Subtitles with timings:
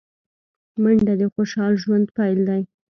[0.81, 2.61] منډه د خوشال ژوند پيل دی